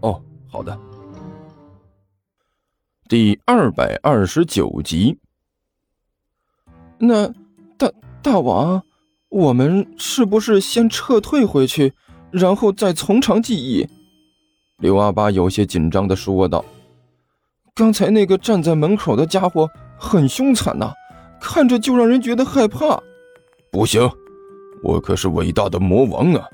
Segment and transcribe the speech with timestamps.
[0.00, 0.78] 哦，好的。
[3.08, 5.18] 第二百二十九集。
[6.98, 7.28] 那
[7.76, 7.90] 大
[8.22, 8.82] 大王，
[9.28, 11.94] 我们是不是先撤退回去，
[12.30, 13.88] 然后再从长计议？
[14.78, 16.64] 刘阿八有些紧张的说道
[17.74, 19.68] ：“刚才那个站在门口的家伙
[19.98, 20.92] 很凶残呐，
[21.40, 23.00] 看着就让人觉得害怕。”
[23.72, 24.08] 不行，
[24.82, 26.46] 我可是伟大的魔王啊！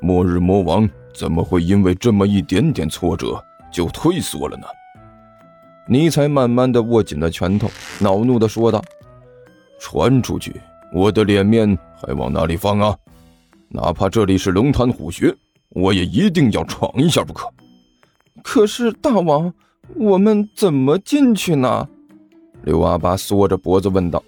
[0.00, 0.88] 末日魔王。
[1.14, 3.42] 怎么会因为这么一点点挫折
[3.72, 4.66] 就退缩了呢？
[5.88, 8.80] 尼采慢慢的握紧了拳头，恼怒的说道
[9.80, 10.54] ：“传出去，
[10.94, 12.96] 我的脸面还往哪里放啊？
[13.68, 15.34] 哪怕这里是龙潭虎穴，
[15.70, 17.48] 我也一定要闯一下不可。”
[18.42, 19.52] 可是大王，
[19.96, 21.88] 我们怎么进去呢？
[22.62, 24.22] 刘阿八缩着脖子问道：“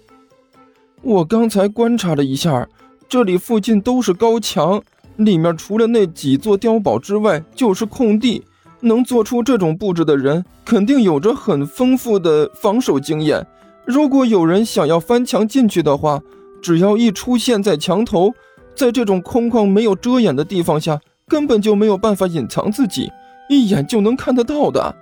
[1.01, 2.67] 我刚才观察了一下，
[3.07, 4.83] 这里附近都是高墙。”
[5.17, 8.43] 里面除了那几座碉堡之外，就是空地。
[8.85, 13.47] 能做出这种布置的人，肯定有着很丰富的防守经验。
[13.85, 16.21] 如果有人想要翻墙进去的话，
[16.61, 18.33] 只要一出现在墙头，
[18.75, 23.09] 在这种空旷没有遮掩的地方下，根本就没有办法隐藏自己，
[23.49, 24.93] 一眼就能看得到的。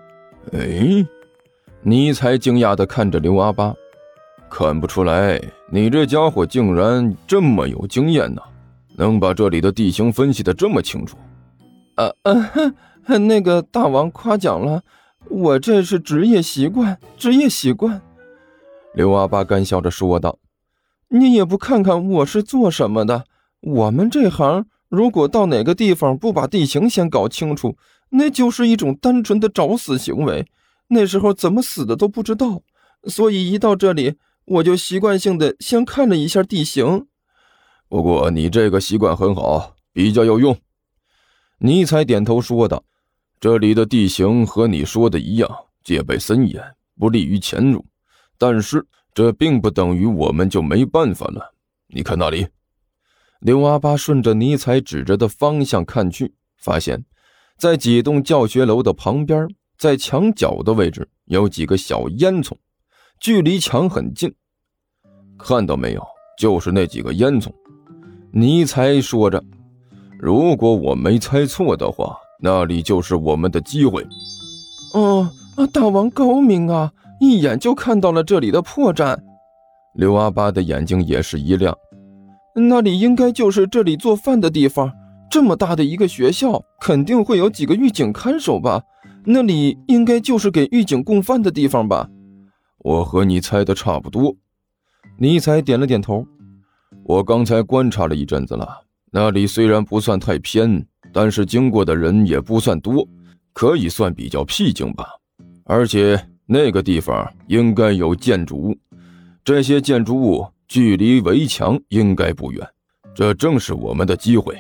[0.54, 1.04] 哎，
[1.82, 3.74] 尼才惊讶地看着刘阿八，
[4.48, 8.42] 看不出来，你这家伙竟然这么有经验呢。
[8.98, 11.18] 能把这里的地形分析的这么清楚，
[11.96, 14.84] 呃呃，那个大王夸奖了，
[15.30, 18.02] 我这是职业习惯，职业习惯。
[18.94, 20.38] 刘阿八干笑着说道
[21.10, 23.26] ：“你也不看看我是做什么的？
[23.62, 27.78] 我们这行，如果到哪个地方不把地形先搞清楚，
[28.10, 30.46] 那就是一种单纯的找死行为。
[30.90, 32.62] 那时候怎么死的都不知道，
[33.06, 34.16] 所以一到这里，
[34.46, 37.08] 我就习惯性的先看了一下地形。”
[37.92, 40.58] 不过你这个习惯很好，比较有用。
[41.58, 42.82] 尼采点头说道
[43.38, 45.52] ：“这里的地形和你说的一样，
[45.84, 46.64] 戒备森严，
[46.98, 47.86] 不利于潜入。
[48.38, 51.54] 但是这并不等于我们就没办法了。
[51.88, 52.48] 你看那里。”
[53.42, 57.04] 刘阿八顺着尼采指着的方向看去，发现，
[57.58, 59.46] 在几栋教学楼的旁边，
[59.78, 62.54] 在墙角的位置有几个小烟囱，
[63.20, 64.34] 距离墙很近。
[65.38, 66.02] 看到没有？
[66.38, 67.52] 就是那几个烟囱。
[68.34, 69.44] 尼采说着
[70.18, 74.08] ：“如果我没猜错的话，那里就是我们的机会。”
[74.94, 79.18] 哦，啊，大王高明啊，一眼就看到了这里的破绽。
[79.96, 81.78] 刘阿八的眼睛也是一亮，
[82.56, 84.92] 那里应该就是这里做饭的地方。
[85.30, 88.82] 这么大的一个学校，肯定会有几个狱警看守吧？
[89.26, 92.10] 那里应该就是给狱警供饭的地方吧？
[92.78, 94.36] 我和你猜的差不多。
[95.20, 96.26] 尼采点了点头。
[97.04, 98.68] 我刚才观察了一阵子了，
[99.12, 103.06] 那里虽然不算太偏，但是经过的人也不算多，
[103.54, 105.06] 可以算比较僻静吧。
[105.66, 108.76] 而且那个地方应该有建筑物，
[109.44, 112.66] 这些建筑物距离围墙应该不远，
[113.14, 114.56] 这正是我们的机会。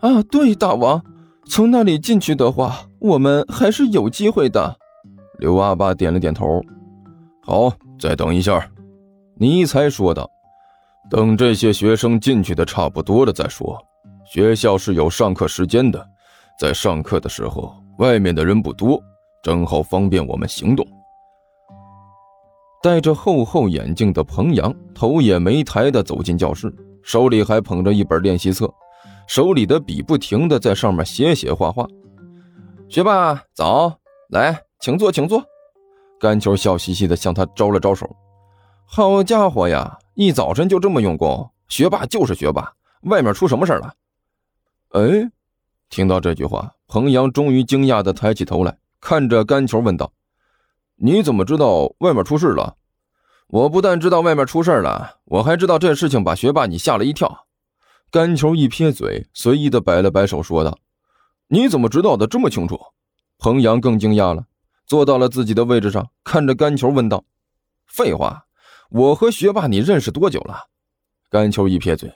[0.00, 1.02] 啊，对，大王，
[1.46, 4.76] 从那里进去的话，我们还是有机会的。
[5.38, 6.62] 刘阿爸点了点头。
[7.42, 8.70] 好，再等一下，
[9.36, 10.30] 尼才说道。
[11.08, 13.78] 等这些学生进去的差不多了再说。
[14.24, 16.04] 学校是有上课时间的，
[16.58, 19.00] 在上课的时候，外面的人不多，
[19.42, 20.84] 正好方便我们行动。
[22.82, 26.72] 戴着厚厚眼镜的彭阳头也没抬的走进教室，
[27.02, 28.72] 手里还捧着一本练习册，
[29.28, 31.86] 手里的笔不停的在上面写写画画。
[32.88, 33.96] 学霸早，
[34.30, 35.42] 来，请坐，请坐。
[36.20, 38.08] 甘球笑嘻嘻的向他招了招手。
[38.84, 39.98] 好家伙呀！
[40.16, 42.72] 一早晨就这么用功，学霸就是学霸。
[43.02, 43.94] 外面出什么事了？
[44.92, 45.30] 哎，
[45.90, 50.14] 听到这句话，彭阳终于惊讶的抬起头来，看着甘球问道
[50.96, 52.76] ：“你怎么知道外面出事了？”
[53.48, 57.46] 我不但知道外面出事了，我还知道这事情把学霸你吓了一跳。
[58.10, 60.78] 甘球一撇嘴，随意的摆了摆手，说道
[61.48, 62.80] ：“你怎么知道的这么清楚？”
[63.36, 64.46] 彭阳更惊讶了，
[64.86, 67.22] 坐到了自己的位置上，看着甘球问道
[67.86, 68.44] ：“废话。”
[68.90, 70.68] 我和学霸，你认识多久了？
[71.28, 72.12] 甘秋一撇嘴：“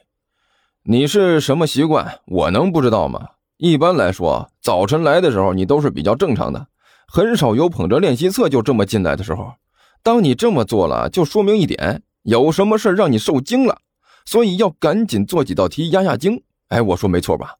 [0.85, 2.21] 你是什么习惯？
[2.27, 3.31] 我能不知道吗？
[3.57, 6.69] 一般来说，早晨来的时候你都是比较正常的，
[7.09, 9.55] 很少有捧着练习册就这么进来的时候。
[10.03, 13.81] 当你这么做了，就说明一点，有什么事让你受惊了，
[14.25, 16.43] 所以要赶紧做几道题压压惊。
[16.69, 17.57] 哎，我说没错吧？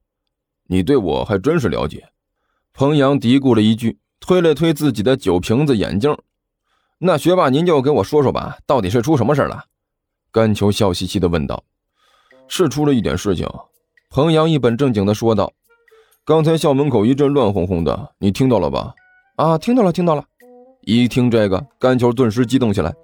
[0.69, 2.09] 你对我还真是了解。
[2.73, 6.17] 彭阳嘀咕了一句，推了推自己的酒瓶子眼镜。
[7.03, 9.65] 那学霸，您就给我说说吧，到底是出什么事了？
[10.31, 11.65] 甘球笑嘻嘻地问道。
[12.47, 13.49] 是出了一点事情。
[14.11, 15.51] 彭阳一本正经地说道。
[16.27, 18.93] 刚才校门口一阵乱哄哄的，你听到了吧？
[19.37, 20.23] 啊，听到了，听到了。
[20.83, 22.95] 一听这个，甘球顿时激动起来。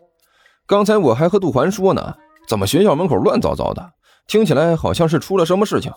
[0.67, 2.15] 刚才我还和杜环说呢，
[2.47, 3.93] 怎么学校门口乱糟糟的？
[4.27, 5.91] 听起来好像是出了什么事情。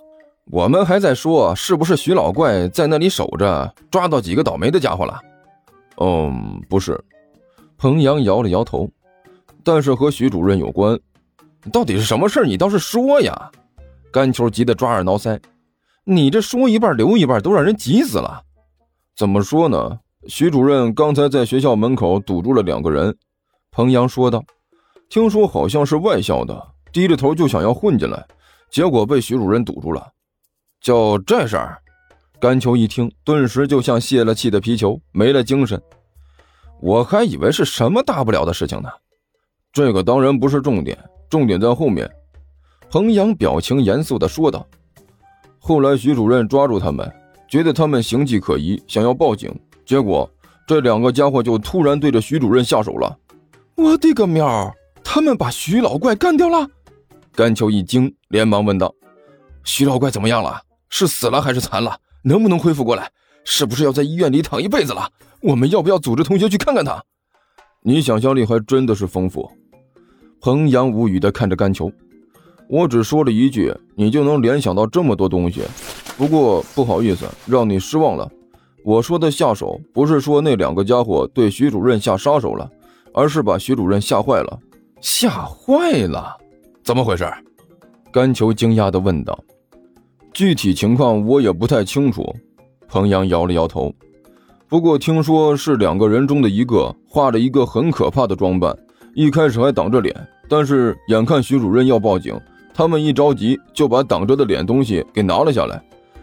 [0.49, 5.19] 我们还在说，是不是徐老怪在那里守着，抓到几个倒霉的家伙了？
[5.97, 6.97] 嗯，不是。
[7.79, 8.87] 彭阳摇了摇头。
[9.63, 10.99] 但是和徐主任有关。
[11.73, 13.51] 到底是什么事你倒是说呀！
[14.11, 15.39] 甘球急得抓耳挠腮。
[16.03, 18.41] 你这说一半留一半，都让人急死了。
[19.15, 19.99] 怎么说呢？
[20.27, 23.15] 徐主任刚才在学校门口堵住了两个人。
[23.71, 24.43] 彭阳说道
[25.09, 28.25] ：“听说好像是外校的，低着头就想要混进来，
[28.71, 30.07] 结果被徐主任堵住了。
[30.81, 31.77] 就这事儿。”
[32.39, 35.79] 甘秋一听，顿时就像泄了气的皮球，没了精神。
[36.81, 38.89] 我还以为是什么大不了的事情呢。
[39.71, 40.97] 这个当然不是重点，
[41.29, 42.09] 重点在后面。
[42.89, 44.65] 彭阳表情严肃地说道。
[45.59, 47.11] 后来，徐主任抓住他们，
[47.47, 49.53] 觉得他们形迹可疑，想要报警。
[49.85, 50.29] 结果，
[50.65, 53.17] 这两个家伙就突然对着徐主任下手了。
[53.75, 54.73] 我的个喵！
[55.03, 56.67] 他们把徐老怪干掉了！
[57.33, 58.93] 甘秋一惊，连忙问道
[59.63, 60.61] ：“徐老怪怎么样了？
[60.89, 61.97] 是死了还是残了？
[62.23, 63.11] 能不能恢复过来？
[63.43, 65.09] 是不是要在医院里躺一辈子了？
[65.41, 67.03] 我们要不要组织同学去看看他？”
[67.81, 69.49] 你想象力还真的是丰富。
[70.41, 71.91] 彭阳无语地看着甘球。
[72.69, 75.63] 我只说了一句，你就能联想到这么多东西。
[76.17, 78.29] 不过不好意思，让你失望了。
[78.83, 82.69] 我说的下手，不是说那两个家伙对徐主任下杀手了，
[83.13, 84.59] 而是把徐主任吓坏了。
[85.01, 86.37] 吓坏了？
[86.83, 87.25] 怎么回事？
[88.11, 89.37] 甘球惊讶地问道。
[90.33, 92.35] 具体情况我也不太清楚。
[92.89, 93.93] 彭阳摇了摇头。
[94.67, 98.75] 不过听说是两个人中的一个画了一个很可怕的装扮，
[99.13, 100.13] 一开始还挡着脸，
[100.47, 102.39] 但是眼看徐主任要报警。
[102.73, 105.81] 他们一着急就把挡着的脸东西给拿了下来，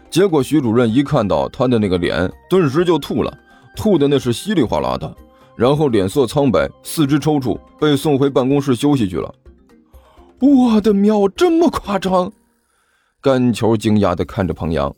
[0.09, 3.37] 结果徐主任一看到他的那个脸，顿时就吐了，
[3.75, 5.15] 吐的那是稀里哗啦的，
[5.55, 9.31] 然后脸色苍白，四肢抽搐，被送回办公室休息去了。
[10.39, 12.31] 我的喵，这么夸张？
[13.21, 14.95] 甘球惊讶地看着彭阳，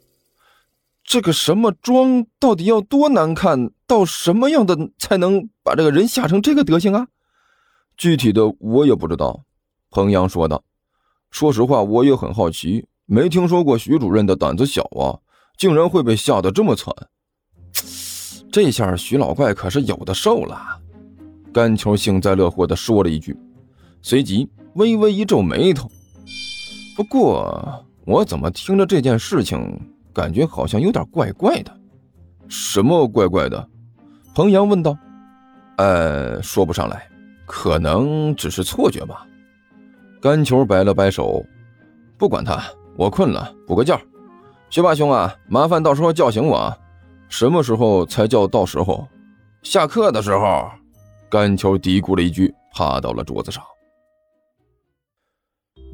[1.10, 7.08] 这个什么妆到底要多难看，到什么样的才能把这个人吓成这个德行啊？
[7.98, 9.44] 具体的我也不知道，
[9.90, 10.64] 彭阳说道。
[11.32, 15.18] 说实话，我也很好奇，没听说过徐主任的胆子小啊，
[15.58, 16.94] 竟然会被吓得这么惨。
[18.52, 20.80] 这下徐老怪可是有的受了。
[21.52, 23.36] 甘球幸灾乐祸地说了一句，
[24.04, 25.90] 随即微微一皱眉头。
[26.96, 29.60] 不过，我怎么听着这件事情，
[30.14, 31.72] 感觉好像有点怪怪的？
[32.48, 33.68] 什么怪怪的？
[34.34, 34.98] 彭阳问道。
[35.78, 37.08] 呃，说不上来，
[37.46, 39.26] 可能只是错觉吧。
[40.22, 41.46] 甘球摆了摆手，
[42.18, 42.62] 不管他，
[42.98, 44.00] 我困了，补个觉。
[44.70, 46.76] 学霸兄啊，麻烦到时候叫醒我。
[47.30, 49.08] 什么时候才叫到时候？
[49.64, 50.70] 下课的时候。
[51.30, 53.64] 甘球嘀咕了一句，趴到了桌子上。